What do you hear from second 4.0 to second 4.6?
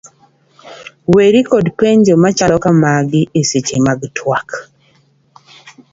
tuak: